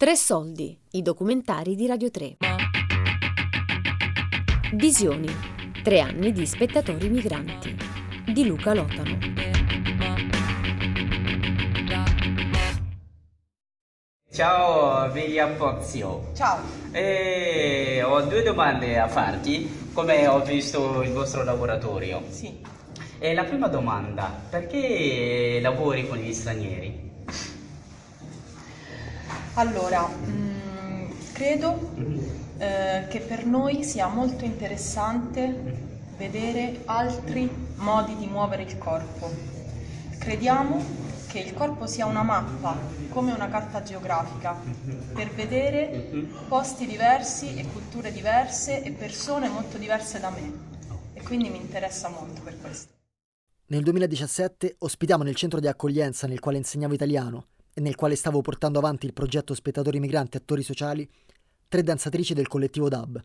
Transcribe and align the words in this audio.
Tre 0.00 0.16
soldi, 0.16 0.74
i 0.92 1.02
documentari 1.02 1.74
di 1.74 1.86
Radio 1.86 2.10
3. 2.10 2.38
Visioni, 4.72 5.28
tre 5.82 6.00
anni 6.00 6.32
di 6.32 6.46
spettatori 6.46 7.10
migranti, 7.10 7.76
di 8.32 8.46
Luca 8.46 8.72
Lotano. 8.72 9.18
Ciao 14.32 15.10
William 15.12 15.54
Pozio. 15.56 16.30
Ciao. 16.34 16.62
Eh, 16.92 18.02
ho 18.02 18.22
due 18.22 18.42
domande 18.42 18.98
a 18.98 19.06
farti, 19.06 19.90
come 19.92 20.26
ho 20.26 20.42
visto 20.42 21.02
il 21.02 21.12
vostro 21.12 21.44
laboratorio. 21.44 22.22
Sì. 22.30 22.58
E 23.18 23.34
la 23.34 23.44
prima 23.44 23.68
domanda, 23.68 24.34
perché 24.48 25.58
lavori 25.60 26.08
con 26.08 26.16
gli 26.16 26.32
stranieri? 26.32 27.09
Allora, 29.54 30.06
mh, 30.06 31.32
credo 31.32 31.90
eh, 32.58 33.06
che 33.08 33.20
per 33.20 33.46
noi 33.46 33.82
sia 33.82 34.06
molto 34.06 34.44
interessante 34.44 35.88
vedere 36.16 36.82
altri 36.84 37.50
modi 37.76 38.14
di 38.16 38.26
muovere 38.26 38.62
il 38.62 38.78
corpo. 38.78 39.30
Crediamo 40.18 41.08
che 41.26 41.38
il 41.40 41.54
corpo 41.54 41.86
sia 41.86 42.06
una 42.06 42.22
mappa, 42.22 42.76
come 43.08 43.32
una 43.32 43.48
carta 43.48 43.82
geografica, 43.82 44.56
per 45.14 45.30
vedere 45.30 46.26
posti 46.48 46.86
diversi 46.86 47.56
e 47.56 47.66
culture 47.72 48.12
diverse 48.12 48.82
e 48.82 48.92
persone 48.92 49.48
molto 49.48 49.78
diverse 49.78 50.20
da 50.20 50.30
me. 50.30 50.52
E 51.14 51.22
quindi 51.22 51.48
mi 51.48 51.60
interessa 51.60 52.08
molto 52.08 52.40
per 52.42 52.60
questo. 52.60 52.92
Nel 53.66 53.82
2017 53.82 54.76
ospitiamo 54.78 55.22
nel 55.22 55.36
centro 55.36 55.60
di 55.60 55.68
accoglienza 55.68 56.26
nel 56.26 56.40
quale 56.40 56.58
insegnavo 56.58 56.94
italiano 56.94 57.46
nel 57.74 57.94
quale 57.94 58.16
stavo 58.16 58.40
portando 58.40 58.78
avanti 58.78 59.06
il 59.06 59.12
progetto 59.12 59.54
Spettatori 59.54 60.00
Migranti 60.00 60.36
Attori 60.36 60.62
Sociali 60.62 61.08
tre 61.68 61.82
danzatrici 61.82 62.34
del 62.34 62.48
collettivo 62.48 62.88
DAB. 62.88 63.24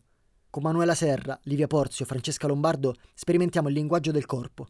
Con 0.51 0.61
Manuela 0.63 0.93
Serra, 0.93 1.37
Livia 1.43 1.67
Porzio 1.67 2.05
Francesca 2.05 2.47
Lombardo 2.47 2.93
sperimentiamo 3.13 3.67
il 3.69 3.73
linguaggio 3.73 4.11
del 4.11 4.25
corpo. 4.25 4.67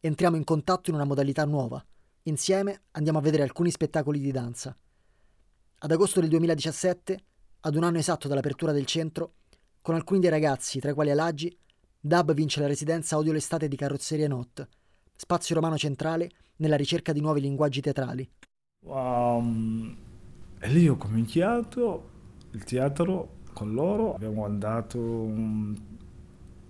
Entriamo 0.00 0.36
in 0.36 0.44
contatto 0.44 0.90
in 0.90 0.96
una 0.96 1.04
modalità 1.04 1.44
nuova. 1.44 1.82
Insieme 2.24 2.82
andiamo 2.90 3.18
a 3.18 3.22
vedere 3.22 3.44
alcuni 3.44 3.70
spettacoli 3.70 4.18
di 4.18 4.32
danza. 4.32 4.76
Ad 5.78 5.90
agosto 5.90 6.20
del 6.20 6.28
2017, 6.28 7.24
ad 7.60 7.76
un 7.76 7.84
anno 7.84 7.98
esatto 7.98 8.28
dall'apertura 8.28 8.72
del 8.72 8.86
centro, 8.86 9.34
con 9.80 9.94
alcuni 9.94 10.20
dei 10.20 10.30
ragazzi, 10.30 10.80
tra 10.80 10.90
i 10.90 10.94
quali 10.94 11.10
Alagi, 11.10 11.56
DAB 11.98 12.34
vince 12.34 12.60
la 12.60 12.66
residenza 12.66 13.16
Odio 13.16 13.32
l'estate 13.32 13.68
di 13.68 13.76
Carrozzeria 13.76 14.28
Not, 14.28 14.68
spazio 15.14 15.54
romano 15.54 15.78
centrale 15.78 16.28
nella 16.56 16.76
ricerca 16.76 17.12
di 17.12 17.20
nuovi 17.20 17.40
linguaggi 17.40 17.80
teatrali. 17.80 18.28
Um, 18.84 19.96
e 20.58 20.68
lì 20.68 20.88
ho 20.88 20.96
cominciato 20.96 22.10
il 22.50 22.64
teatro 22.64 23.40
con 23.52 23.72
loro, 23.72 24.14
abbiamo 24.14 24.44
andato 24.44 24.98
un, 24.98 25.74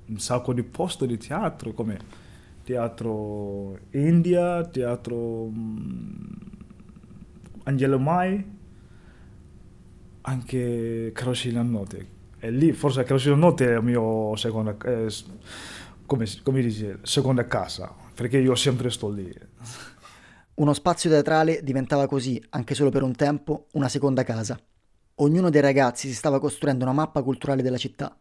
un 0.07 0.19
sacco 0.19 0.53
di 0.53 0.63
posti 0.63 1.07
di 1.07 1.17
teatro 1.17 1.73
come 1.73 1.99
teatro 2.65 3.79
India, 3.91 4.63
teatro 4.67 5.17
um, 5.17 6.39
Angelo 7.65 7.99
Mai, 7.99 8.45
anche 10.23 11.11
Carosina 11.15 11.63
Notte. 11.63 12.07
E 12.39 12.51
lì 12.51 12.73
forse 12.73 13.05
Carosina 13.05 13.37
Notte 13.37 13.67
è 13.69 13.73
la 13.73 13.81
mia 13.81 14.37
seconda, 14.37 14.77
eh, 14.85 15.11
come, 16.05 16.27
come 16.43 16.61
dice, 16.61 16.99
seconda 17.03 17.47
casa, 17.47 17.91
perché 18.15 18.39
io 18.39 18.55
sempre 18.55 18.91
sto 18.91 19.09
lì. 19.09 19.33
Uno 20.63 20.75
spazio 20.75 21.11
teatrale 21.11 21.61
diventava 21.65 22.07
così, 22.07 22.41
anche 22.51 22.77
solo 22.77 22.91
per 22.91 23.03
un 23.03 23.17
tempo, 23.17 23.67
una 23.73 23.89
seconda 23.89 24.23
casa. 24.23 24.57
Ognuno 25.17 25.51
dei 25.51 25.61
ragazzi 25.61 26.07
si 26.07 26.15
stava 26.15 26.39
costruendo 26.39 26.85
una 26.85 26.93
mappa 26.93 27.21
culturale 27.25 27.63
della 27.63 27.77
città. 27.77 28.17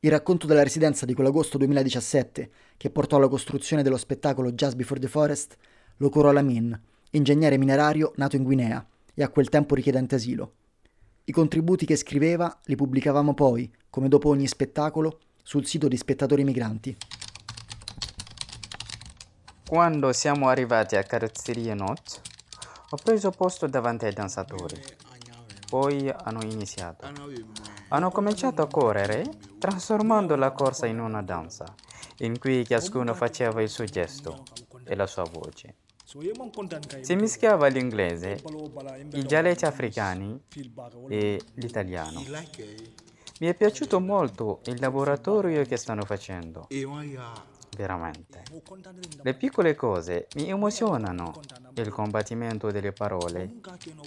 Il 0.00 0.10
racconto 0.10 0.48
della 0.48 0.64
residenza 0.64 1.06
di 1.06 1.14
quell'agosto 1.14 1.56
2017, 1.56 2.50
che 2.76 2.90
portò 2.90 3.16
alla 3.16 3.28
costruzione 3.28 3.84
dello 3.84 3.96
spettacolo 3.96 4.50
Jazz 4.50 4.72
Before 4.72 4.98
the 4.98 5.06
Forest, 5.06 5.56
lo 5.98 6.08
curò 6.08 6.32
Lamin, 6.32 6.76
ingegnere 7.12 7.58
minerario 7.58 8.10
nato 8.16 8.34
in 8.34 8.42
Guinea 8.42 8.84
e 9.14 9.22
a 9.22 9.28
quel 9.28 9.48
tempo 9.48 9.76
richiedente 9.76 10.16
asilo. 10.16 10.54
I 11.26 11.30
contributi 11.30 11.86
che 11.86 11.94
scriveva 11.94 12.58
li 12.64 12.74
pubblicavamo 12.74 13.34
poi, 13.34 13.72
come 13.88 14.08
dopo 14.08 14.30
ogni 14.30 14.48
spettacolo, 14.48 15.20
sul 15.44 15.64
sito 15.64 15.86
di 15.86 15.96
Spettatori 15.96 16.42
Migranti. 16.42 16.96
Quando 19.74 20.12
siamo 20.12 20.48
arrivati 20.48 20.94
a 20.94 21.02
Carrozzeria 21.02 21.74
Not, 21.74 22.20
ho 22.90 22.96
preso 23.02 23.32
posto 23.32 23.66
davanti 23.66 24.04
ai 24.04 24.12
danzatori. 24.12 24.80
Poi 25.68 26.08
hanno 26.16 26.44
iniziato. 26.44 27.10
Hanno 27.88 28.10
cominciato 28.12 28.62
a 28.62 28.68
correre, 28.68 29.28
trasformando 29.58 30.36
la 30.36 30.52
corsa 30.52 30.86
in 30.86 31.00
una 31.00 31.22
danza, 31.22 31.74
in 32.18 32.38
cui 32.38 32.64
ciascuno 32.64 33.14
faceva 33.14 33.62
il 33.62 33.68
suo 33.68 33.84
gesto 33.84 34.44
e 34.84 34.94
la 34.94 35.08
sua 35.08 35.24
voce. 35.24 35.74
Si 37.00 37.16
mischiava 37.16 37.66
l'inglese, 37.66 38.40
i 39.14 39.24
dialetti 39.24 39.64
africani 39.64 40.40
e 41.08 41.42
l'italiano. 41.54 42.22
Mi 43.40 43.48
è 43.48 43.54
piaciuto 43.54 43.98
molto 43.98 44.60
il 44.66 44.78
laboratorio 44.78 45.64
che 45.64 45.76
stanno 45.76 46.04
facendo. 46.04 46.68
Veramente. 47.76 48.42
Le 49.22 49.34
piccole 49.34 49.74
cose 49.74 50.28
mi 50.36 50.48
emozionano. 50.48 51.32
Il 51.74 51.88
combattimento 51.90 52.70
delle 52.70 52.92
parole, 52.92 53.54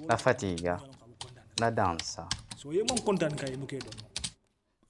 la 0.05 0.17
fatica, 0.17 0.81
la 1.55 1.69
danza. 1.69 2.27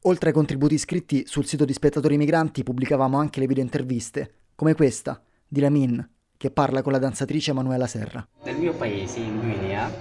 Oltre 0.01 0.29
ai 0.29 0.35
contributi 0.35 0.77
scritti 0.77 1.25
sul 1.25 1.45
sito 1.45 1.65
di 1.65 1.73
Spettatori 1.73 2.17
Migranti 2.17 2.63
pubblicavamo 2.63 3.17
anche 3.17 3.39
le 3.39 3.47
video 3.47 3.63
interviste, 3.63 4.33
come 4.55 4.75
questa, 4.75 5.21
di 5.47 5.59
Lamin, 5.59 6.07
che 6.37 6.51
parla 6.51 6.81
con 6.81 6.91
la 6.91 6.99
danzatrice 6.99 7.51
Emanuela 7.51 7.87
Serra. 7.87 8.25
Nel 8.43 8.57
mio 8.57 8.73
paese, 8.73 9.19
in 9.19 9.39
Guinea, 9.39 9.91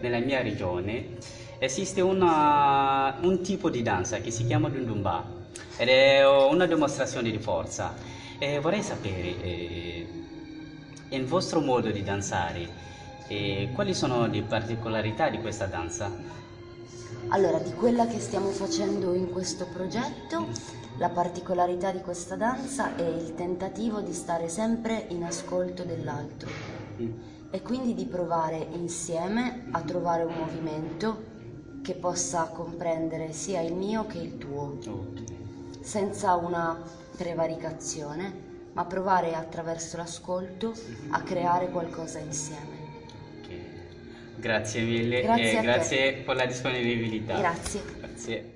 nella 0.00 0.18
mia 0.18 0.42
regione, 0.42 1.16
esiste 1.58 2.00
una, 2.00 3.18
un 3.22 3.42
tipo 3.42 3.70
di 3.70 3.82
danza 3.82 4.18
che 4.18 4.30
si 4.30 4.44
chiama 4.46 4.68
Dundumba 4.68 5.24
ed 5.76 5.88
è 5.88 6.26
una 6.26 6.66
dimostrazione 6.66 7.30
di 7.30 7.38
forza. 7.38 7.94
E 8.40 8.60
vorrei 8.60 8.84
sapere, 8.84 9.42
eh, 9.42 10.06
il 11.08 11.24
vostro 11.24 11.58
modo 11.58 11.90
di 11.90 12.04
danzare, 12.04 12.68
eh, 13.26 13.70
quali 13.74 13.94
sono 13.94 14.26
le 14.26 14.42
particolarità 14.42 15.28
di 15.28 15.40
questa 15.40 15.66
danza? 15.66 16.08
Allora, 17.30 17.58
di 17.58 17.72
quella 17.72 18.06
che 18.06 18.20
stiamo 18.20 18.50
facendo 18.50 19.12
in 19.12 19.32
questo 19.32 19.66
progetto, 19.66 20.46
la 20.98 21.08
particolarità 21.08 21.90
di 21.90 22.00
questa 22.00 22.36
danza 22.36 22.94
è 22.94 23.02
il 23.02 23.34
tentativo 23.34 24.00
di 24.02 24.12
stare 24.12 24.48
sempre 24.48 25.06
in 25.08 25.24
ascolto 25.24 25.82
dell'altro 25.82 26.48
e 27.50 27.60
quindi 27.62 27.92
di 27.94 28.04
provare 28.04 28.68
insieme 28.72 29.66
a 29.72 29.80
trovare 29.80 30.22
un 30.22 30.34
movimento 30.34 31.24
che 31.82 31.94
possa 31.94 32.44
comprendere 32.44 33.32
sia 33.32 33.60
il 33.62 33.74
mio 33.74 34.06
che 34.06 34.18
il 34.18 34.38
tuo, 34.38 34.78
senza 35.80 36.34
una 36.36 37.06
prevaricazione, 37.18 38.70
ma 38.74 38.84
provare 38.84 39.34
attraverso 39.34 39.96
l'ascolto 39.96 40.72
a 41.10 41.20
creare 41.22 41.68
qualcosa 41.68 42.20
insieme. 42.20 42.86
Grazie 44.36 44.82
mille 44.82 45.20
Grazie 45.22 45.50
e 45.50 45.56
a 45.56 45.60
te. 45.60 45.66
grazie 45.66 46.12
per 46.22 46.36
la 46.36 46.46
disponibilità. 46.46 47.38
Grazie. 47.38 47.82
Grazie. 47.98 48.52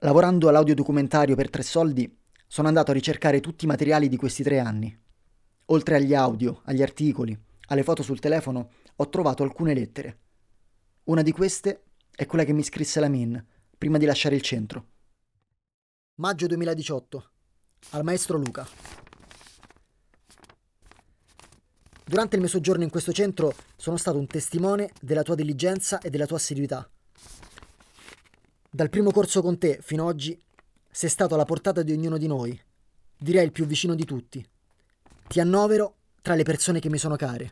Lavorando 0.00 0.48
all'audiodocumentario 0.50 1.34
per 1.34 1.48
tre 1.48 1.62
soldi, 1.62 2.18
sono 2.46 2.68
andato 2.68 2.90
a 2.90 2.94
ricercare 2.94 3.40
tutti 3.40 3.64
i 3.64 3.68
materiali 3.68 4.08
di 4.08 4.16
questi 4.18 4.42
tre 4.42 4.58
anni. 4.58 4.94
Oltre 5.66 5.96
agli 5.96 6.12
audio, 6.12 6.60
agli 6.64 6.82
articoli, 6.82 7.38
alle 7.68 7.82
foto 7.82 8.02
sul 8.02 8.20
telefono, 8.20 8.72
ho 8.94 9.08
trovato 9.08 9.42
alcune 9.42 9.72
lettere. 9.72 10.18
Una 11.04 11.22
di 11.22 11.32
queste 11.32 11.84
è 12.14 12.26
quella 12.26 12.44
che 12.44 12.52
mi 12.52 12.62
scrisse 12.62 13.00
la 13.00 13.08
Min 13.08 13.42
prima 13.78 13.96
di 13.96 14.04
lasciare 14.04 14.34
il 14.34 14.42
centro. 14.42 14.84
Maggio 16.16 16.46
2018. 16.46 17.30
Al 17.90 18.04
maestro 18.04 18.38
Luca. 18.38 18.68
Durante 22.04 22.36
il 22.36 22.40
mio 22.40 22.50
soggiorno 22.50 22.84
in 22.84 22.90
questo 22.90 23.12
centro 23.12 23.54
sono 23.76 23.96
stato 23.96 24.18
un 24.18 24.26
testimone 24.26 24.90
della 25.00 25.22
tua 25.22 25.34
diligenza 25.34 25.98
e 25.98 26.10
della 26.10 26.26
tua 26.26 26.36
assiduità. 26.36 26.88
Dal 28.70 28.90
primo 28.90 29.10
corso 29.10 29.42
con 29.42 29.58
te 29.58 29.80
fino 29.82 30.02
ad 30.02 30.14
oggi 30.14 30.40
sei 30.90 31.08
stato 31.08 31.34
alla 31.34 31.44
portata 31.44 31.82
di 31.82 31.92
ognuno 31.92 32.18
di 32.18 32.26
noi, 32.26 32.60
direi 33.16 33.44
il 33.44 33.52
più 33.52 33.66
vicino 33.66 33.94
di 33.94 34.04
tutti. 34.04 34.44
Ti 35.26 35.40
annovero 35.40 35.96
tra 36.22 36.34
le 36.34 36.42
persone 36.44 36.80
che 36.80 36.88
mi 36.88 36.98
sono 36.98 37.16
care. 37.16 37.50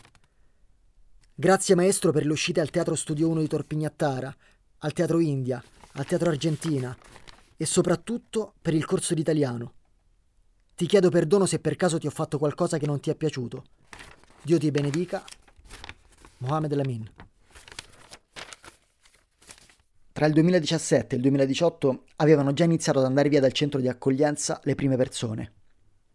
Grazie 1.34 1.74
maestro 1.74 2.10
per 2.12 2.26
le 2.26 2.32
uscite 2.32 2.60
al 2.60 2.70
Teatro 2.70 2.94
Studio 2.96 3.28
1 3.28 3.40
di 3.40 3.48
Torpignattara, 3.48 4.36
al 4.78 4.92
Teatro 4.92 5.20
India, 5.20 5.62
al 5.92 6.04
Teatro 6.04 6.30
Argentina 6.30 6.96
e 7.56 7.64
soprattutto 7.64 8.54
per 8.60 8.74
il 8.74 8.84
corso 8.84 9.14
di 9.14 9.20
italiano. 9.20 9.74
Ti 10.78 10.86
chiedo 10.86 11.10
perdono 11.10 11.44
se 11.44 11.58
per 11.58 11.74
caso 11.74 11.98
ti 11.98 12.06
ho 12.06 12.10
fatto 12.10 12.38
qualcosa 12.38 12.78
che 12.78 12.86
non 12.86 13.00
ti 13.00 13.10
è 13.10 13.16
piaciuto. 13.16 13.64
Dio 14.40 14.58
ti 14.58 14.70
benedica. 14.70 15.24
Mohamed 16.36 16.72
Lamin. 16.72 17.10
Tra 20.12 20.26
il 20.26 20.32
2017 20.34 21.14
e 21.14 21.16
il 21.16 21.22
2018 21.22 22.04
avevano 22.18 22.52
già 22.52 22.62
iniziato 22.62 23.00
ad 23.00 23.06
andare 23.06 23.28
via 23.28 23.40
dal 23.40 23.50
centro 23.50 23.80
di 23.80 23.88
accoglienza 23.88 24.60
le 24.62 24.76
prime 24.76 24.94
persone. 24.96 25.52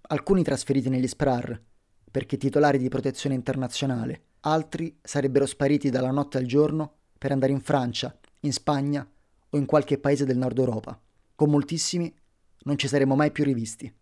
Alcuni 0.04 0.44
trasferiti 0.44 0.88
negli 0.88 1.10
SPRAR, 1.10 1.62
perché 2.10 2.38
titolari 2.38 2.77
di 2.77 2.88
protezione 2.88 3.36
internazionale, 3.36 4.27
altri 4.44 4.98
sarebbero 5.04 5.45
spariti 5.45 5.89
dalla 5.89 6.12
notte 6.12 6.38
al 6.38 6.45
giorno 6.45 7.00
per 7.18 7.33
andare 7.33 7.51
in 7.51 7.60
Francia, 7.60 8.18
in 8.39 8.54
Spagna 8.54 9.06
o 9.50 9.57
in 9.57 9.65
qualche 9.65 9.98
paese 9.98 10.24
del 10.24 10.38
nord 10.38 10.57
Europa. 10.57 10.98
Con 11.36 11.50
moltissimi 11.50 12.15
non 12.60 12.77
ci 12.77 12.88
saremmo 12.88 13.15
mai 13.18 13.31
più 13.31 13.44
rivisti. 13.44 13.94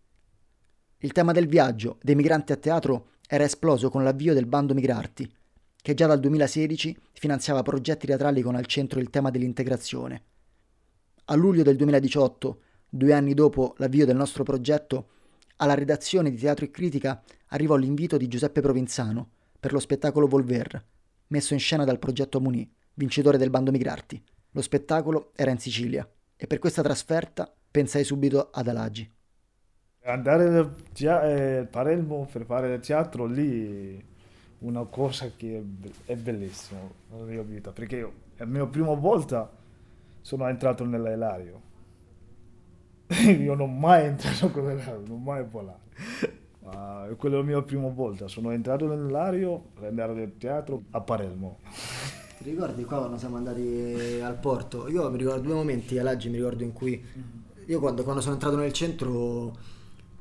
Il 1.04 1.10
tema 1.10 1.32
del 1.32 1.48
viaggio 1.48 1.98
dei 2.00 2.14
migranti 2.14 2.52
a 2.52 2.56
teatro 2.56 3.08
era 3.26 3.42
esploso 3.42 3.90
con 3.90 4.04
l'avvio 4.04 4.34
del 4.34 4.46
bando 4.46 4.72
Migrarti, 4.72 5.28
che 5.82 5.94
già 5.94 6.06
dal 6.06 6.20
2016 6.20 6.96
finanziava 7.14 7.62
progetti 7.62 8.06
teatrali 8.06 8.40
con 8.40 8.54
al 8.54 8.66
centro 8.66 9.00
il 9.00 9.10
tema 9.10 9.30
dell'integrazione. 9.30 10.22
A 11.24 11.34
luglio 11.34 11.64
del 11.64 11.74
2018, 11.74 12.60
due 12.88 13.12
anni 13.12 13.34
dopo 13.34 13.74
l'avvio 13.78 14.06
del 14.06 14.14
nostro 14.14 14.44
progetto, 14.44 15.08
alla 15.56 15.74
redazione 15.74 16.30
di 16.30 16.36
Teatro 16.36 16.66
e 16.66 16.70
Critica 16.70 17.20
arrivò 17.48 17.74
l'invito 17.74 18.16
di 18.16 18.28
Giuseppe 18.28 18.60
Provenzano 18.60 19.30
per 19.58 19.72
lo 19.72 19.80
spettacolo 19.80 20.28
Volver, 20.28 20.86
messo 21.28 21.52
in 21.52 21.58
scena 21.58 21.84
dal 21.84 21.98
progetto 21.98 22.40
Muni, 22.40 22.72
vincitore 22.94 23.38
del 23.38 23.50
bando 23.50 23.72
Migrarti. 23.72 24.22
Lo 24.52 24.62
spettacolo 24.62 25.32
era 25.34 25.50
in 25.50 25.58
Sicilia 25.58 26.08
e 26.36 26.46
per 26.46 26.60
questa 26.60 26.82
trasferta 26.82 27.52
pensai 27.72 28.04
subito 28.04 28.50
ad 28.52 28.68
Alagi. 28.68 29.10
Andare 30.04 30.58
a 31.06 31.24
eh, 31.26 31.64
Palermo 31.70 32.28
per 32.30 32.44
fare 32.44 32.80
teatro 32.80 33.24
lì 33.24 34.04
una 34.58 34.84
cosa 34.84 35.30
che 35.36 35.64
è 36.04 36.16
bellissima 36.16 36.80
nella 37.10 37.24
mia 37.24 37.42
vita 37.42 37.70
perché 37.70 37.96
io, 37.96 38.12
è 38.34 38.40
la 38.40 38.46
mia 38.46 38.66
prima 38.66 38.94
volta 38.94 39.48
sono 40.20 40.48
entrato 40.48 40.84
nell'elario. 40.84 41.70
Io 43.12 43.54
non 43.54 43.68
ho 43.68 43.72
mai 43.72 44.06
entrato 44.06 44.50
con 44.50 44.66
l'elario 44.66 45.02
non 45.06 45.22
mai 45.22 45.44
volato 45.44 45.80
ma 46.64 47.06
quella 47.16 47.36
è 47.36 47.38
la 47.38 47.44
mia 47.44 47.62
prima 47.62 47.88
volta 47.88 48.28
sono 48.28 48.50
entrato 48.50 48.86
nell'elario 48.86 49.70
per 49.74 49.84
andare 49.84 50.22
al 50.22 50.32
teatro 50.38 50.84
a 50.90 51.00
Palermo. 51.00 51.58
Ti 52.38 52.50
ricordi 52.50 52.84
qua 52.84 52.98
quando 52.98 53.18
siamo 53.18 53.36
andati 53.36 54.20
al 54.20 54.36
porto? 54.38 54.88
Io 54.88 55.08
mi 55.10 55.18
ricordo 55.18 55.42
due 55.42 55.54
momenti 55.54 55.96
all'Aggi, 55.98 56.28
mi 56.28 56.36
ricordo 56.36 56.64
in 56.64 56.72
cui 56.72 57.00
io 57.66 57.78
quando, 57.78 58.02
quando 58.02 58.20
sono 58.20 58.34
entrato 58.34 58.56
nel 58.56 58.72
centro 58.72 59.56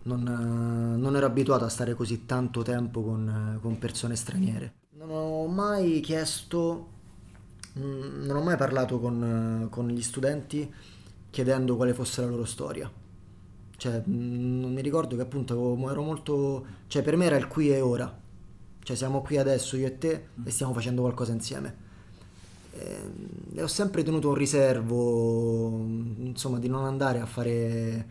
non, 0.03 0.97
non, 0.99 1.15
ero 1.15 1.25
abituato 1.25 1.65
a 1.65 1.69
stare 1.69 1.93
così 1.93 2.25
tanto 2.25 2.61
tempo 2.61 3.03
con, 3.03 3.59
con 3.61 3.77
persone 3.77 4.15
straniere. 4.15 4.73
Non 4.93 5.09
ho 5.09 5.47
mai 5.47 5.99
chiesto, 5.99 6.89
mm, 7.79 8.25
non 8.25 8.37
ho 8.37 8.41
mai 8.41 8.57
parlato 8.57 8.99
con, 8.99 9.67
con, 9.69 9.87
gli 9.89 10.01
studenti 10.01 10.71
chiedendo 11.29 11.75
quale 11.75 11.93
fosse 11.93 12.21
la 12.21 12.27
loro 12.27 12.45
storia. 12.45 12.91
Cioè, 13.77 14.03
mm, 14.07 14.59
non 14.59 14.73
mi 14.73 14.81
ricordo 14.81 15.15
che 15.15 15.21
appunto 15.21 15.53
ero 15.89 16.01
molto... 16.01 16.65
Cioè, 16.87 17.01
per 17.01 17.15
me 17.15 17.25
era 17.25 17.37
il 17.37 17.47
qui 17.47 17.69
e 17.71 17.81
ora. 17.81 18.19
Cioè, 18.83 18.95
siamo 18.95 19.21
qui 19.21 19.37
adesso 19.37 19.77
io 19.77 19.87
e 19.87 19.97
te 19.97 20.27
e 20.43 20.49
stiamo 20.49 20.73
facendo 20.73 21.01
qualcosa 21.01 21.31
insieme 21.31 21.89
e 23.53 23.61
ho 23.61 23.67
sempre 23.67 24.01
tenuto 24.03 24.29
un 24.29 24.33
riservo, 24.33 25.67
insomma, 26.19 26.57
di 26.57 26.69
non 26.69 26.85
andare 26.85 27.19
a 27.19 27.25
fare 27.25 28.05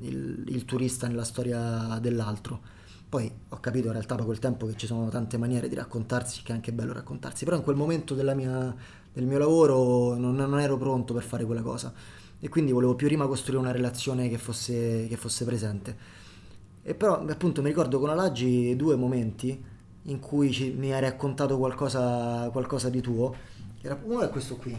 il, 0.00 0.44
il, 0.48 0.64
turista 0.64 1.06
nella 1.06 1.24
storia 1.24 1.98
dell'altro. 2.00 2.78
Poi 3.08 3.30
ho 3.48 3.60
capito 3.60 3.86
in 3.86 3.92
realtà 3.92 4.14
il 4.14 4.38
tempo 4.38 4.66
che 4.66 4.76
ci 4.76 4.86
sono 4.86 5.08
tante 5.08 5.36
maniere 5.36 5.68
di 5.68 5.74
raccontarsi, 5.74 6.42
che 6.42 6.52
è 6.52 6.54
anche 6.54 6.72
bello 6.72 6.92
raccontarsi, 6.92 7.44
però 7.44 7.56
in 7.56 7.62
quel 7.62 7.76
momento 7.76 8.14
mia, 8.14 8.74
del 9.12 9.26
mio 9.26 9.38
lavoro 9.38 10.16
non, 10.16 10.36
non, 10.36 10.60
ero 10.60 10.76
pronto 10.76 11.12
per 11.12 11.24
fare 11.24 11.44
quella 11.44 11.62
cosa 11.62 11.92
e 12.38 12.48
quindi 12.48 12.72
volevo 12.72 12.94
più 12.94 13.06
prima 13.08 13.26
costruire 13.26 13.60
una 13.60 13.72
relazione 13.72 14.28
che 14.28 14.38
fosse, 14.38 15.06
che 15.08 15.16
fosse 15.16 15.44
presente. 15.44 15.96
E 16.82 16.94
però 16.94 17.24
appunto 17.26 17.62
mi 17.62 17.68
ricordo 17.68 17.98
con 17.98 18.08
Alagi 18.10 18.74
due 18.76 18.96
momenti 18.96 19.62
in 20.04 20.18
cui 20.20 20.50
ci, 20.50 20.70
mi 20.70 20.92
hai 20.92 21.00
raccontato 21.00 21.58
qualcosa, 21.58 22.48
qualcosa 22.50 22.88
di 22.88 23.00
tuo 23.00 23.34
era, 23.82 23.98
uno 24.04 24.20
è 24.20 24.28
questo 24.28 24.56
qui, 24.56 24.78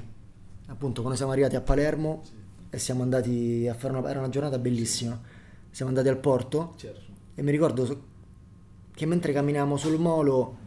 appunto 0.67 1.01
quando 1.01 1.17
siamo 1.17 1.31
arrivati 1.31 1.55
a 1.55 1.61
Palermo 1.61 2.21
sì. 2.23 2.31
E 2.73 2.79
siamo 2.79 3.03
andati 3.03 3.67
a 3.67 3.73
fare 3.73 3.95
una, 3.95 4.09
era 4.09 4.19
una 4.19 4.29
giornata 4.29 4.57
bellissima, 4.57 5.19
siamo 5.69 5.91
andati 5.91 6.07
al 6.07 6.17
porto 6.17 6.73
certo. 6.77 7.11
e 7.35 7.43
mi 7.43 7.51
ricordo 7.51 8.03
che 8.93 9.05
mentre 9.05 9.33
camminavamo 9.33 9.75
sul 9.75 9.99
molo 9.99 10.57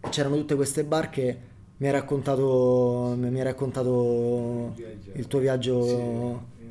e 0.00 0.10
c'erano 0.10 0.36
tutte 0.36 0.54
queste 0.54 0.84
barche 0.84 1.52
mi 1.78 1.88
ha 1.88 1.92
raccontato, 1.92 3.14
mi 3.18 3.40
ha 3.40 3.44
raccontato 3.44 4.74
il 5.14 5.26
tuo 5.26 5.38
viaggio 5.40 5.82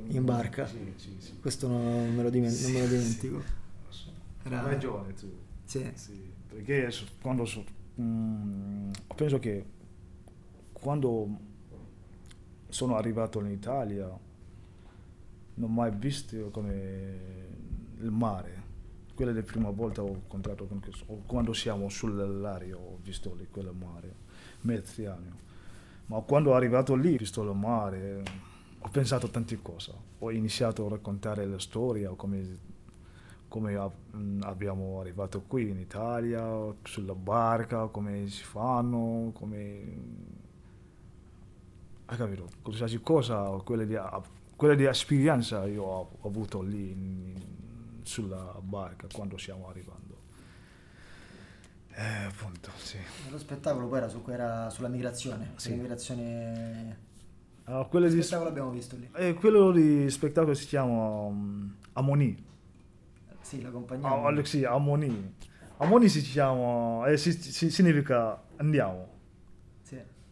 sì, 0.07 0.15
in 0.15 0.23
barca. 0.23 0.65
Sì, 0.65 0.93
sì, 0.95 1.39
Questo 1.41 1.67
non 1.67 2.15
me 2.15 2.23
lo, 2.23 2.29
diment- 2.29 2.61
non 2.61 2.71
me 2.71 2.79
lo 2.81 2.87
dimentico. 2.87 3.43
Era... 4.43 4.63
Hai 4.63 4.69
ragione 4.71 5.13
tu. 5.13 5.29
Sì. 5.65 5.91
Perché 6.47 6.89
quando 7.19 7.45
so, 7.45 7.63
mm, 7.99 8.91
penso 9.15 9.39
che 9.39 9.65
quando 10.71 11.27
sono 12.69 12.95
arrivato 12.95 13.39
in 13.39 13.51
Italia 13.51 14.09
non 15.55 15.69
ho 15.69 15.73
mai 15.73 15.91
visto 15.91 16.49
come 16.49 17.19
il 17.99 18.11
mare. 18.11 18.71
Quella 19.13 19.31
è 19.31 19.33
la 19.33 19.43
prima 19.43 19.69
volta 19.69 20.01
che 20.03 20.09
ho 20.09 20.13
incontrato 20.13 20.65
con 20.65 20.79
questo. 20.79 21.05
Quando 21.25 21.53
siamo 21.53 21.89
sull'aria 21.89 22.75
ho 22.75 22.97
visto 23.01 23.35
lì 23.35 23.47
quel 23.49 23.71
mare, 23.73 24.15
Meziano. 24.61 25.41
Ma 26.07 26.19
quando 26.21 26.49
sono 26.49 26.59
arrivato 26.59 26.95
lì, 26.95 27.13
ho 27.13 27.17
visto 27.17 27.43
il 27.43 27.55
mare, 27.55 28.23
ho 28.79 28.89
pensato 28.89 29.29
tante 29.29 29.61
cose. 29.61 29.93
Ho 30.19 30.31
iniziato 30.31 30.85
a 30.85 30.89
raccontare 30.89 31.45
la 31.45 31.59
storia, 31.59 32.09
come, 32.09 32.57
come 33.47 33.91
abbiamo 34.41 34.99
arrivato 34.99 35.41
qui 35.41 35.69
in 35.69 35.79
Italia, 35.79 36.73
sulla 36.83 37.15
barca, 37.15 37.87
come 37.87 38.27
si 38.27 38.43
fanno, 38.43 39.31
come 39.33 40.31
hai 42.05 42.17
capito? 42.17 42.47
Qualsiasi 42.61 42.99
cosa, 43.01 43.43
quella 43.63 43.85
di, 43.85 43.95
quella 44.63 44.77
di 44.77 44.85
esperienza 44.85 45.65
io 45.65 45.83
ho, 45.83 46.17
ho 46.21 46.27
avuto 46.29 46.61
lì 46.61 46.91
in, 46.91 47.35
sulla 48.03 48.57
barca 48.61 49.07
quando 49.11 49.35
stiamo 49.35 49.67
arrivando. 49.67 50.21
Eh, 51.89 52.23
appunto, 52.23 52.69
sì. 52.77 52.97
Lo 53.29 53.37
spettacolo 53.37 53.89
poi 53.89 53.97
era, 53.97 54.07
su, 54.07 54.23
era 54.25 54.69
sulla 54.69 54.87
migrazione, 54.87 55.51
sì. 55.57 55.73
migrazione... 55.73 56.97
Allora, 57.65 57.83
quello 57.87 58.07
che 58.07 58.21
spettacolo 58.21 58.49
abbiamo 58.49 58.69
visto 58.69 58.95
lì? 58.95 59.09
Eh, 59.15 59.33
quello 59.33 59.71
di 59.71 60.09
spettacolo 60.09 60.53
si 60.53 60.65
chiama 60.65 61.09
um, 61.23 61.75
Amoni. 61.93 62.45
Sì, 63.41 63.61
la 63.61 63.69
compagnia. 63.69 64.07
Ah, 64.07 64.45
sì, 64.45 64.63
Amoni. 64.63 65.35
Amoni 65.75 66.07
si 66.07 66.21
chiama, 66.21 67.05
eh, 67.07 67.17
si, 67.17 67.33
si, 67.33 67.69
significa 67.69 68.41
andiamo. 68.55 69.13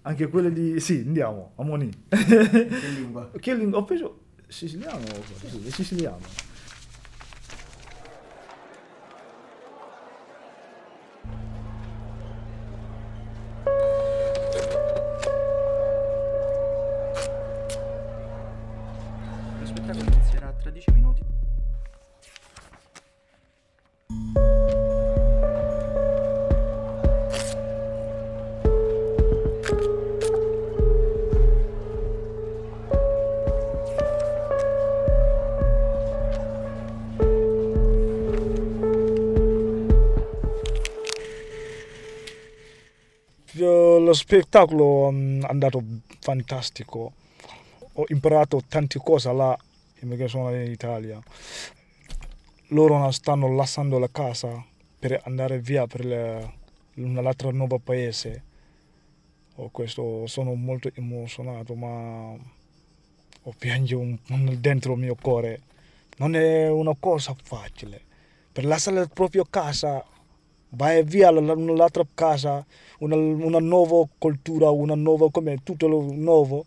Anche 0.03 0.27
quelle 0.29 0.51
di... 0.51 0.79
Sì, 0.79 1.03
andiamo, 1.05 1.51
a 1.57 1.63
Moni. 1.63 1.91
Che 2.07 2.87
lingua? 2.95 3.29
che 3.39 3.53
lingua? 3.53 3.79
Ho 3.79 3.83
preso 3.83 4.20
siciliano, 4.51 5.05
sì, 5.49 5.65
è 5.65 5.69
siciliano. 5.69 6.49
lo 19.59 19.65
spettacolo 19.65 21.30
è 45.41 45.45
andato 45.47 45.83
fantastico. 46.19 47.13
Ho 47.93 48.05
imparato 48.07 48.63
tante 48.67 48.99
cose 48.99 49.31
là, 49.33 49.57
perché 49.99 50.27
sono 50.27 50.53
in 50.55 50.71
Italia. 50.71 51.21
Loro 52.67 53.11
stanno 53.11 53.53
lasciando 53.53 53.99
la 53.99 54.09
casa 54.09 54.63
per 54.97 55.19
andare 55.25 55.59
via 55.59 55.87
per 55.87 56.05
le, 56.05 56.53
un 56.95 57.17
altro 57.25 57.51
nuovo 57.51 57.79
paese. 57.79 58.43
Oh, 59.55 59.69
questo 59.69 60.25
sono 60.27 60.53
molto 60.53 60.89
emozionato, 60.93 61.75
ma 61.75 62.35
ho 63.43 63.53
pianto 63.57 64.19
dentro 64.57 64.93
il 64.93 64.99
mio 64.99 65.15
cuore. 65.15 65.61
Non 66.17 66.35
è 66.35 66.69
una 66.69 66.95
cosa 66.99 67.35
facile. 67.41 68.01
Per 68.51 68.65
lasciare 68.65 68.97
la 68.97 69.07
propria 69.07 69.43
casa 69.49 70.03
vai 70.71 71.03
via 71.03 71.29
all'altra 71.29 72.05
casa, 72.13 72.65
una, 72.99 73.15
una 73.15 73.59
nuova 73.59 74.07
cultura, 74.17 74.69
una 74.69 74.95
nuova, 74.95 75.29
come 75.31 75.63
tutto 75.63 75.87
nuovo. 75.87 76.65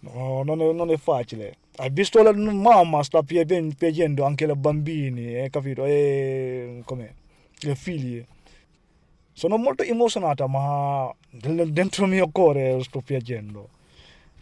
No, 0.00 0.42
non 0.44 0.60
è, 0.60 0.72
non 0.72 0.90
è 0.90 0.96
facile. 0.96 1.56
Hai 1.76 1.90
visto 1.90 2.22
la 2.22 2.32
mamma 2.32 3.02
sta 3.02 3.22
piangendo 3.22 4.24
anche 4.24 4.44
i 4.44 4.56
bambini, 4.56 5.34
hai 5.34 5.50
capito? 5.50 5.84
E 5.84 6.82
come 6.84 7.14
i 7.60 7.74
figli. 7.74 8.24
Sono 9.32 9.58
molto 9.58 9.82
emozionata, 9.82 10.46
ma 10.46 11.12
dentro 11.30 12.04
il 12.04 12.10
mio 12.10 12.28
cuore 12.30 12.82
sto 12.82 13.00
piangendo. 13.00 13.68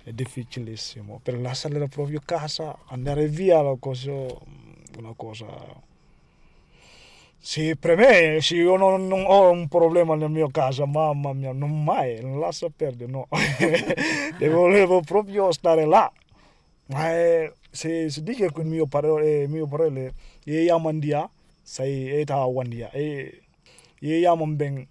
È 0.05 0.13
difficilissimo. 0.13 1.19
Per 1.23 1.41
lasciare 1.41 1.79
la 1.79 1.89
propria 1.89 2.21
casa, 2.25 2.79
andare 2.87 3.27
via, 3.27 3.61
cosa, 3.81 4.13
una 4.13 5.13
cosa 5.17 5.47
sì, 7.47 7.77
per 7.77 7.95
me, 7.95 8.41
se 8.41 8.55
io 8.57 8.77
non, 8.79 9.07
non, 9.07 9.25
ho 9.27 9.51
un 9.51 9.69
problema 9.69 10.15
nella 10.15 10.29
mia 10.29 10.51
casa, 10.51 10.87
mamma 10.87 11.35
mia, 11.35 11.53
non 11.53 11.85
mai, 11.85 12.19
non 12.23 12.41
lascia 12.41 12.71
perdere, 12.75 13.11
no. 13.11 13.29
Volevo 14.41 15.03
proprio 15.03 15.53
stare 15.53 15.85
là. 15.85 16.11
Ma 16.87 17.13
eh, 17.13 17.53
se, 17.71 18.09
se 18.09 18.23
dice 18.23 18.51
che 18.51 18.61
il 18.63 18.67
mio 18.67 18.87
parole, 18.87 19.43
eh, 19.43 19.47
mio 19.47 19.67
parole, 19.67 20.15
io 20.45 20.75
amo 20.75 20.89
India, 20.89 21.31
sai, 21.61 22.09
è 22.09 22.25
ta 22.25 22.43
wandia, 22.45 22.91
e 22.93 23.43
io 23.99 24.33
amo 24.33 24.47
ben, 24.47 24.89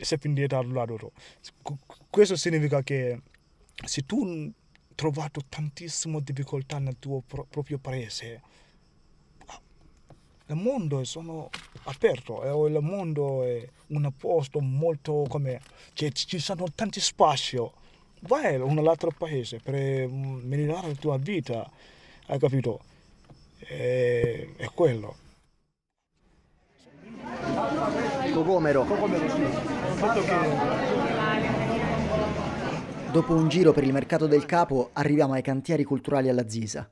se 0.00 0.18
quindi 0.18 0.44
ta 0.48 0.60
loro. 0.60 1.12
Questo 2.10 2.34
significa 2.34 2.82
che 2.82 3.20
se 3.84 4.04
tu 4.06 4.24
hai 4.24 4.52
trovato 4.96 5.40
tantissime 5.48 6.20
difficoltà 6.20 6.80
nel 6.80 6.96
tuo 6.98 7.22
pro, 7.24 7.46
proprio 7.48 7.78
paese, 7.78 8.42
il 10.48 10.56
mondo 10.56 10.98
è 10.98 11.04
sono 11.04 11.48
aperto, 11.84 12.42
eh, 12.42 12.70
il 12.70 12.78
mondo 12.80 13.44
è 13.44 13.66
un 13.88 14.10
posto 14.16 14.60
molto 14.60 15.24
come 15.28 15.60
cioè, 15.94 16.10
ci 16.12 16.38
sono 16.38 16.66
tanti 16.74 17.00
spazi. 17.00 17.58
Vai 18.20 18.54
in 18.54 18.62
un 18.62 18.86
altro 18.86 19.10
paese 19.16 19.58
per 19.58 19.74
mm, 19.74 20.40
migliorare 20.44 20.88
la 20.88 20.94
tua 20.94 21.16
vita, 21.18 21.68
hai 22.26 22.38
capito? 22.38 22.80
È, 23.58 24.46
è 24.56 24.66
quello. 24.74 25.16
Cocomero. 28.32 28.84
Dopo 33.12 33.34
un 33.34 33.48
giro 33.48 33.72
per 33.72 33.84
il 33.84 33.92
mercato 33.92 34.26
del 34.26 34.46
capo 34.46 34.90
arriviamo 34.94 35.34
ai 35.34 35.42
cantieri 35.42 35.84
culturali 35.84 36.28
alla 36.28 36.48
Zisa. 36.48 36.88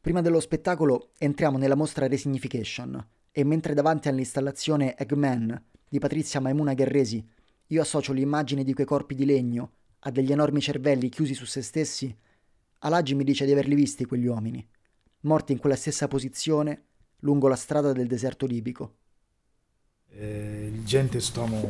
Prima 0.00 0.20
dello 0.20 0.40
spettacolo 0.40 1.10
entriamo 1.18 1.56
nella 1.56 1.74
mostra 1.74 2.06
Resignification 2.06 3.04
e 3.36 3.42
mentre 3.42 3.74
davanti 3.74 4.06
all'installazione 4.06 4.96
Eggman 4.96 5.60
di 5.88 5.98
Patrizia 5.98 6.38
Maimuna 6.38 6.72
Guerresi 6.72 7.26
io 7.66 7.82
associo 7.82 8.12
l'immagine 8.12 8.62
di 8.62 8.72
quei 8.72 8.86
corpi 8.86 9.16
di 9.16 9.24
legno 9.24 9.72
a 10.00 10.12
degli 10.12 10.30
enormi 10.30 10.60
cervelli 10.60 11.08
chiusi 11.08 11.34
su 11.34 11.44
se 11.44 11.60
stessi, 11.60 12.16
Alagi 12.80 13.16
mi 13.16 13.24
dice 13.24 13.44
di 13.44 13.50
averli 13.50 13.74
visti 13.74 14.04
quegli 14.04 14.26
uomini, 14.26 14.64
morti 15.22 15.50
in 15.50 15.58
quella 15.58 15.74
stessa 15.74 16.06
posizione 16.06 16.84
lungo 17.20 17.48
la 17.48 17.56
strada 17.56 17.92
del 17.92 18.06
deserto 18.06 18.46
libico. 18.46 18.98
Eh, 20.10 20.70
gente 20.84 21.18
stanno, 21.18 21.60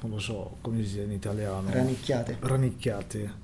non 0.00 0.10
lo 0.10 0.18
so, 0.18 0.56
come 0.62 0.76
si 0.76 0.84
dice 0.84 1.02
in 1.02 1.12
italiano? 1.12 1.70
Ranicchiate. 1.70 2.38
Ranicchiate 2.40 3.41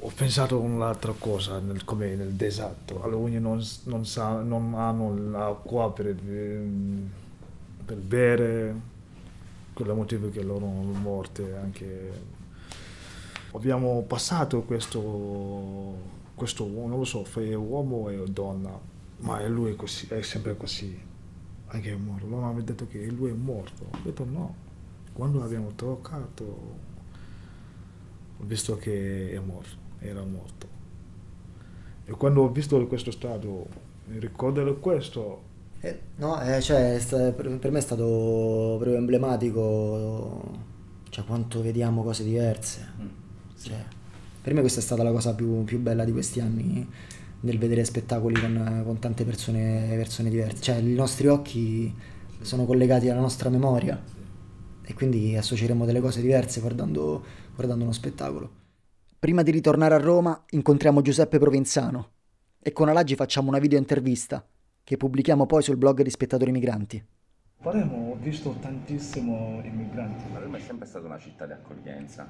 ho 0.00 0.12
pensato 0.14 0.56
a 0.56 0.58
un'altra 0.60 1.12
cosa 1.12 1.58
nel, 1.58 1.84
come 1.84 2.14
nel 2.14 2.32
deserto. 2.32 3.02
Alcuni 3.02 3.40
non, 3.40 3.62
non, 3.84 4.06
sa, 4.06 4.40
non 4.42 4.74
hanno 4.74 5.30
l'acqua 5.30 5.92
per, 5.92 6.14
per 7.84 7.96
bere, 7.96 8.80
per 9.72 9.86
il 9.86 9.94
motivo 9.94 10.30
che 10.30 10.42
loro 10.42 10.60
sono 10.60 10.92
morte 10.92 11.56
anche. 11.56 12.36
Abbiamo 13.52 14.02
passato 14.02 14.62
questo, 14.62 15.96
questo 16.34 16.66
non 16.66 16.90
lo 16.90 17.04
so, 17.04 17.26
è 17.34 17.54
uomo 17.54 18.08
o 18.08 18.26
donna, 18.26 18.78
ma 19.18 19.40
è 19.40 19.48
lui 19.48 19.74
così, 19.74 20.06
è 20.08 20.22
sempre 20.22 20.56
così, 20.56 20.96
anche 21.68 21.90
è 21.90 21.96
morto. 21.96 22.26
Loro 22.28 22.42
hanno 22.42 22.60
detto 22.60 22.86
che 22.86 23.04
lui 23.06 23.30
è 23.30 23.34
morto. 23.34 23.84
Ho 23.90 23.98
detto 24.04 24.24
no, 24.24 24.54
quando 25.12 25.42
abbiamo 25.42 25.72
toccato 25.74 26.86
ho 28.40 28.44
visto 28.44 28.76
che 28.76 29.32
è 29.32 29.38
morto 29.40 29.87
era 29.98 30.22
morto. 30.22 30.66
E 32.04 32.12
quando 32.12 32.42
ho 32.42 32.48
visto 32.50 32.84
questo 32.86 33.10
stato, 33.10 33.66
mi 34.06 34.18
ricordo 34.18 34.76
questo. 34.78 35.46
Eh, 35.80 35.98
no, 36.16 36.40
eh, 36.40 36.60
cioè, 36.60 37.00
per 37.06 37.70
me 37.70 37.78
è 37.78 37.82
stato 37.82 38.76
proprio 38.78 38.96
emblematico 38.96 40.66
cioè, 41.10 41.24
quanto 41.24 41.62
vediamo 41.62 42.02
cose 42.02 42.24
diverse. 42.24 42.86
Mm, 43.00 43.06
sì. 43.54 43.68
Cioè, 43.68 43.84
per 44.40 44.54
me 44.54 44.60
questa 44.60 44.80
è 44.80 44.82
stata 44.82 45.02
la 45.02 45.12
cosa 45.12 45.34
più, 45.34 45.64
più 45.64 45.78
bella 45.78 46.04
di 46.04 46.12
questi 46.12 46.40
anni 46.40 46.88
nel 47.40 47.58
vedere 47.58 47.84
spettacoli 47.84 48.40
con, 48.40 48.82
con 48.84 48.98
tante 48.98 49.24
persone, 49.24 49.86
persone, 49.96 50.30
diverse. 50.30 50.62
Cioè, 50.62 50.76
i 50.76 50.94
nostri 50.94 51.26
occhi 51.28 51.94
sono 52.40 52.64
collegati 52.64 53.08
alla 53.10 53.20
nostra 53.20 53.50
memoria 53.50 54.00
e 54.82 54.94
quindi 54.94 55.36
associeremo 55.36 55.84
delle 55.84 56.00
cose 56.00 56.22
diverse 56.22 56.60
guardando, 56.60 57.22
guardando 57.54 57.84
uno 57.84 57.92
spettacolo. 57.92 58.50
Prima 59.20 59.42
di 59.42 59.50
ritornare 59.50 59.96
a 59.96 59.98
Roma 59.98 60.44
incontriamo 60.50 61.02
Giuseppe 61.02 61.40
Provenzano 61.40 62.10
e 62.62 62.70
con 62.70 62.88
Alagi 62.88 63.16
facciamo 63.16 63.48
una 63.48 63.58
video 63.58 63.76
intervista 63.76 64.46
che 64.84 64.96
pubblichiamo 64.96 65.44
poi 65.44 65.60
sul 65.60 65.76
blog 65.76 66.02
di 66.02 66.10
Spettatori 66.10 66.52
Migranti. 66.52 67.04
Palermo 67.60 68.12
ho 68.12 68.16
visto 68.20 68.54
tantissimo 68.60 69.60
immigranti. 69.64 70.22
Palermo 70.32 70.54
è 70.54 70.60
sempre 70.60 70.86
stata 70.86 71.06
una 71.06 71.18
città 71.18 71.46
di 71.46 71.52
accoglienza. 71.52 72.28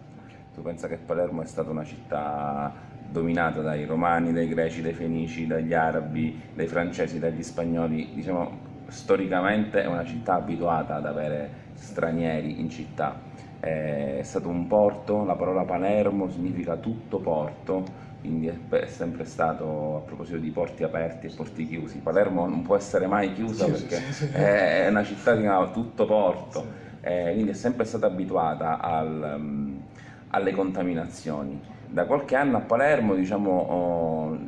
Tu 0.54 0.62
pensa 0.62 0.88
che 0.88 0.97
Palermo 0.97 1.42
è 1.42 1.47
stata 1.47 1.68
una 1.68 1.85
città 1.85 2.73
dominata 3.11 3.61
dai 3.61 3.85
romani, 3.85 4.33
dai 4.33 4.49
greci, 4.49 4.80
dai 4.80 4.95
fenici, 4.95 5.47
dagli 5.47 5.75
arabi, 5.75 6.40
dai 6.54 6.68
francesi, 6.68 7.18
dagli 7.18 7.42
spagnoli. 7.42 8.14
Diciamo, 8.14 8.61
storicamente 8.88 9.83
è 9.83 9.87
una 9.87 10.07
città 10.07 10.37
abituata 10.37 10.95
ad 10.95 11.04
avere 11.04 11.66
stranieri 11.75 12.59
in 12.59 12.71
città 12.71 13.21
è 13.61 14.21
stato 14.23 14.49
un 14.49 14.67
porto, 14.67 15.25
la 15.25 15.35
parola 15.35 15.65
Palermo 15.65 16.29
significa 16.31 16.77
tutto 16.77 17.19
porto, 17.19 18.07
quindi 18.21 18.47
è 18.47 18.87
sempre 18.87 19.25
stato 19.25 19.97
a 19.97 20.00
proposito 20.00 20.38
di 20.38 20.50
porti 20.50 20.85
aperti 20.85 21.27
e 21.27 21.33
porti 21.35 21.67
chiusi. 21.67 21.99
Palermo 21.99 22.47
non 22.47 22.62
può 22.62 22.77
essere 22.77 23.07
mai 23.07 23.33
chiusa 23.33 23.67
perché 23.67 24.00
è 24.33 24.88
una 24.88 25.05
città 25.05 25.35
che 25.35 25.41
chiama 25.41 25.69
tutto 25.71 26.07
porto, 26.07 26.65
eh, 27.00 27.33
quindi 27.33 27.50
è 27.50 27.55
sempre 27.55 27.85
stata 27.85 28.07
abituata 28.07 28.81
al, 28.81 29.35
um, 29.37 29.81
alle 30.29 30.53
contaminazioni. 30.53 31.61
Da 31.88 32.05
qualche 32.05 32.37
anno 32.37 32.59
a 32.59 32.61
Palermo 32.61 33.15
diciamo, 33.15 33.50
oh, 33.50 34.38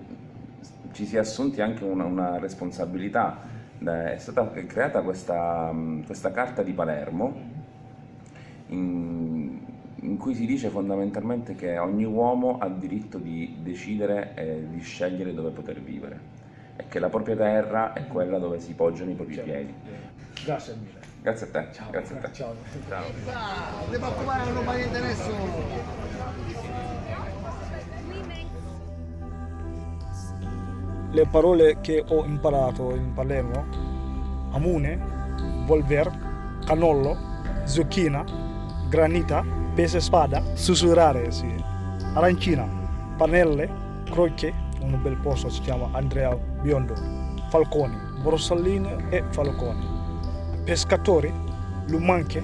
ci 0.92 1.06
si 1.06 1.16
è 1.16 1.20
assunti 1.20 1.60
anche 1.60 1.84
una, 1.84 2.04
una 2.04 2.38
responsabilità, 2.38 3.48
è 3.82 4.16
stata 4.18 4.50
creata 4.66 5.00
questa, 5.00 5.74
questa 6.04 6.30
carta 6.32 6.62
di 6.62 6.72
Palermo 6.72 7.59
in, 8.70 9.58
in, 10.00 10.16
cui 10.16 10.34
si 10.34 10.46
dice 10.46 10.68
fondamentalmente 10.68 11.54
che 11.54 11.78
ogni 11.78 12.04
uomo 12.04 12.58
ha 12.58 12.68
diritto 12.68 13.18
di 13.18 13.58
decidere 13.62 14.32
e 14.34 14.66
di 14.68 14.80
scegliere 14.80 15.34
dove 15.34 15.50
poter 15.50 15.80
vivere 15.80 16.38
e 16.76 16.84
che 16.88 16.98
la 16.98 17.08
propria 17.08 17.36
terra 17.36 17.92
è 17.92 18.06
quella 18.06 18.38
dove 18.38 18.60
si 18.60 18.72
poggiano 18.74 19.10
i 19.10 19.14
propri 19.14 19.34
certo. 19.34 19.50
piedi. 19.50 19.74
Grazie 20.44 20.74
mille. 20.74 20.98
Grazie 21.22 21.46
a 21.46 21.50
te. 21.50 21.68
Ciao. 21.72 21.90
Grazie 21.90 22.16
a 22.16 22.20
te. 22.20 22.32
Ciao. 22.32 22.54
Ciao. 22.88 23.04
Le 31.12 31.26
parole 31.26 31.80
che 31.80 32.04
ho 32.06 32.24
imparato 32.24 32.94
in 32.94 33.12
Palermo, 33.12 33.66
amune, 34.52 34.98
volver, 35.66 36.58
canollo, 36.64 37.16
zucchina, 37.64 38.24
granita, 38.90 39.44
pese 39.72 40.00
spada, 40.00 40.42
sussurrare, 40.54 41.30
sì. 41.30 41.46
arancina, 42.14 42.66
panelle, 43.16 43.70
crocche, 44.10 44.52
un 44.80 45.00
bel 45.00 45.16
posto 45.16 45.48
si 45.48 45.60
chiama 45.60 45.88
Andrea 45.92 46.34
Biondo, 46.34 46.94
falconi, 47.50 47.96
borsalline 48.20 49.08
e 49.10 49.22
falconi, 49.30 49.86
pescatori, 50.64 51.32
lumanche, 51.86 52.42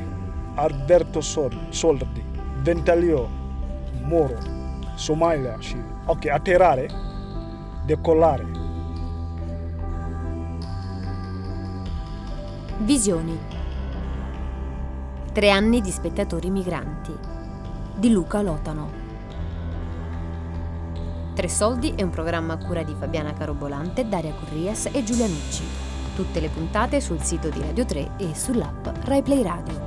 Alberto 0.55 1.21
Soldi, 1.21 2.25
Ventalio, 2.63 3.29
Moro, 4.05 4.39
Somalia, 4.95 5.57
sì. 5.59 5.83
ok, 6.05 6.27
atterrare, 6.27 6.89
decollare. 7.85 8.47
Visioni 12.79 13.37
Tre 15.37 15.51
anni 15.51 15.83
di 15.83 15.91
spettatori 15.91 16.49
migranti 16.49 17.15
di 17.95 18.11
Luca 18.11 18.41
Lotano. 18.41 18.91
Tre 21.35 21.47
soldi 21.47 21.93
è 21.95 22.01
un 22.01 22.09
programma 22.09 22.55
a 22.55 22.57
cura 22.57 22.83
di 22.83 22.95
Fabiana 22.99 23.35
Carobolante, 23.35 24.09
Daria 24.09 24.33
Corrias 24.33 24.89
e 24.91 25.05
Giulia 25.05 25.27
Nucci. 25.27 25.63
Tutte 26.15 26.41
le 26.41 26.49
puntate 26.49 27.03
sul 27.03 27.21
sito 27.21 27.51
di 27.51 27.61
Radio 27.61 27.85
3 27.85 28.13
e 28.17 28.35
sull'app 28.35 28.87
RaiPlay 29.05 29.43
Radio. 29.43 29.86